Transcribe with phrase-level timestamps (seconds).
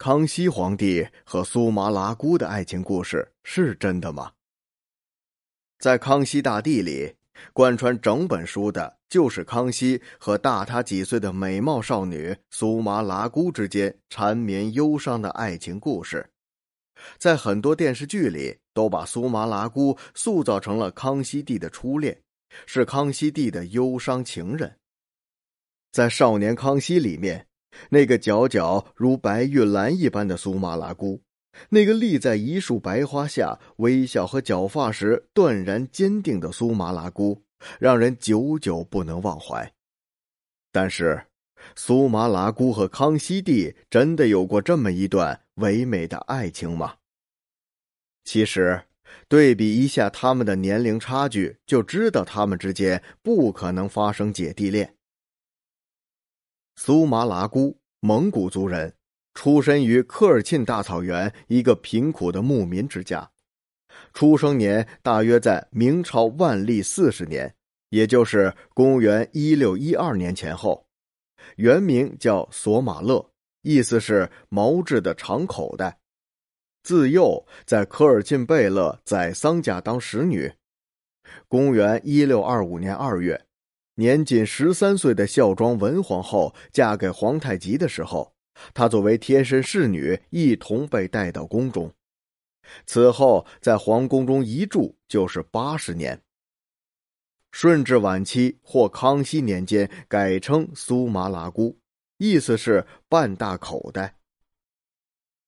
[0.00, 4.32] 康熙皇帝和苏麻喇姑的爱情故事是真的吗？
[5.78, 7.14] 在《康熙大帝》里，
[7.52, 16.26] 贯穿整本书的就是康熙和大他几岁的美貌少女苏麻喇姑之间缠绵忧伤的爱情故事。
[17.18, 22.18] 在很多电视剧里，都把苏麻喇姑塑造成了康熙帝的初恋，
[22.64, 24.78] 是康熙帝的忧伤情人。
[25.92, 27.48] 在《少年康熙》里面。
[27.90, 31.22] 那个皎皎如白玉兰一般的苏麻拉姑，
[31.68, 37.42] 那个立在一束白花下微笑和绞发时断然坚定的苏麻拉姑，
[37.78, 39.72] 让人久久不能忘怀。
[40.72, 41.26] 但是，
[41.74, 46.94] 苏麻拉姑和康熙帝真的有过这么一段唯美的爱情吗？
[48.24, 48.82] 其实，
[49.28, 54.94] 对比一下他们的年龄差距，就知道他们之间不可能发生姐弟恋。
[56.82, 58.94] 苏麻喇姑，蒙古族人，
[59.34, 63.30] 出身于科尔沁大草原一个贫苦的牧民之家，
[64.14, 67.54] 出生年大约在明朝万历四十年，
[67.90, 70.86] 也就是公元一六一二年前后。
[71.56, 75.98] 原名叫索马勒，意思是毛质的长口袋。
[76.82, 80.50] 自幼在科尔沁贝勒宰桑家当使女。
[81.46, 83.38] 公元一六二五年二月。
[84.00, 88.34] 年仅十三岁的孝庄文皇后嫁给皇太极的时候，
[88.72, 91.92] 她作为贴身侍女一同被带到宫中。
[92.86, 96.18] 此后在皇宫中一住就是八十年。
[97.52, 101.78] 顺治晚期或康熙年间改称苏麻喇姑，
[102.16, 104.16] 意思是半大口袋。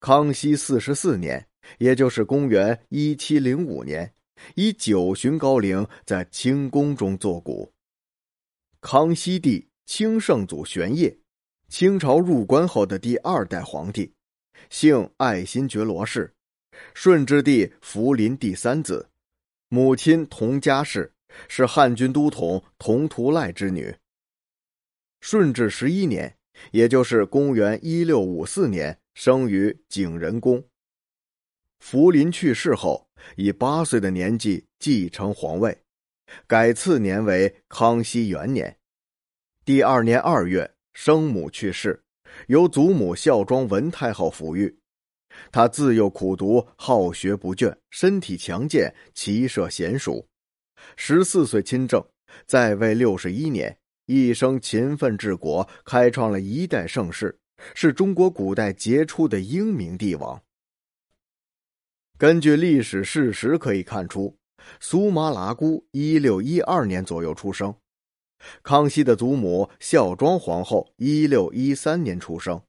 [0.00, 1.46] 康熙四十四年，
[1.78, 4.12] 也就是公元一七零五年，
[4.56, 7.72] 以九旬高龄在清宫中作古。
[8.82, 11.18] 康熙帝清圣祖玄烨，
[11.68, 14.14] 清朝入关后的第二代皇帝，
[14.70, 16.32] 姓爱新觉罗氏，
[16.94, 19.10] 顺治帝福临第三子，
[19.68, 21.12] 母亲佟佳氏
[21.46, 23.94] 是汉军都统佟图赖之女。
[25.20, 26.34] 顺治十一年，
[26.72, 30.64] 也就是公元一六五四年，生于景仁宫。
[31.80, 35.82] 福临去世后，以八岁的年纪继承皇位。
[36.46, 38.78] 改次年为康熙元年，
[39.64, 42.02] 第二年二月，生母去世，
[42.48, 44.78] 由祖母孝庄文太后抚育。
[45.52, 50.26] 他自幼苦读，好学不倦，身体强健，骑射娴熟。
[50.96, 52.04] 十四岁亲政，
[52.46, 57.38] 在位六十一年，一生勤奋治国，开创了一代盛世，
[57.74, 60.42] 是中国古代杰出的英明帝王。
[62.18, 64.39] 根据历史事实可以看出。
[64.80, 67.74] 苏麻喇姑一六一二年左右出生，
[68.62, 72.60] 康熙的祖母孝庄皇后一六一三年出生。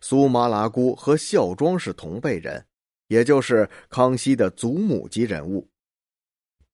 [0.00, 2.64] 苏麻喇姑和孝庄是同辈人，
[3.08, 5.68] 也就是康熙的祖母级人物。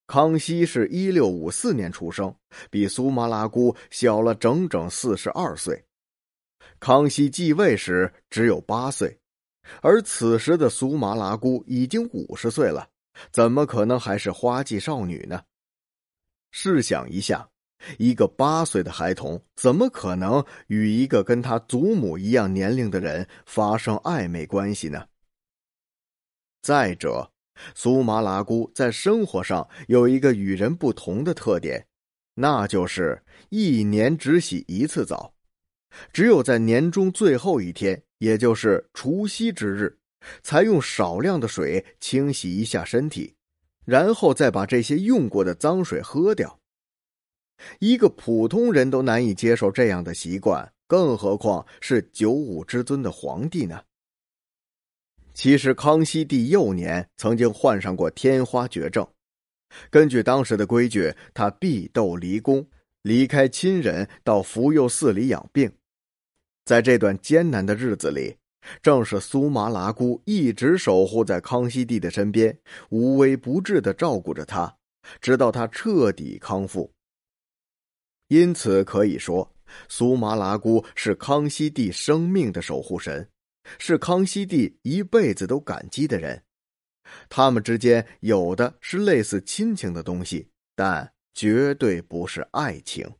[0.06, 2.34] 康熙是一六五四年出生，
[2.68, 5.84] 比苏麻喇姑小了整整四十二岁。
[6.78, 9.18] 康熙继位时只有八岁，
[9.80, 12.88] 而此时的苏麻喇姑已经五十岁了。
[13.32, 15.42] 怎么可能还是花季少女呢？
[16.52, 17.48] 试想一下，
[17.98, 25.06] 一个八岁的孩童怎么可能与一个跟他祖母一样年龄的人发生暧昧关系呢？
[26.62, 27.30] 再者，
[27.74, 31.86] 苏麻喇姑在生活上有一个与人不同的特点，
[32.34, 35.32] 那就是一年只洗一次澡，
[36.12, 39.99] 只有在年中最后一天，也就是除夕之日。
[40.42, 43.34] 才用少量的水清洗一下身体，
[43.84, 46.58] 然后再把这些用过的脏水喝掉。
[47.78, 53.82] 一个普通人都难以接受这样的习惯，更何况是九五之尊的皇帝呢？
[55.32, 59.06] 其实，康熙帝幼年曾经患上过天花绝症，
[59.90, 62.66] 根据当时的规矩，他必斗离宫，
[63.02, 65.70] 离开亲人到福佑寺里养病。
[66.64, 68.39] 在这段艰难的日子里。
[68.82, 72.58] 正是苏麻喇姑一直守护在康熙帝的身边，
[72.90, 74.76] 无微不至的照顾着他，
[75.20, 76.92] 直到他彻底康复。
[78.28, 79.52] 因此可以说，
[79.88, 83.28] 苏麻喇姑是康熙帝生命的守护神，
[83.78, 86.42] 是康熙帝一辈子都感激的人。
[87.28, 93.10] 他们之间有的是类似亲情的东西，但绝对不是爱情。